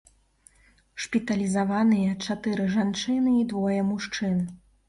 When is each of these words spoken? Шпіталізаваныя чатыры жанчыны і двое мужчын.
Шпіталізаваныя 1.03 2.15
чатыры 2.25 2.67
жанчыны 2.77 3.37
і 3.41 3.47
двое 3.53 3.81
мужчын. 3.95 4.37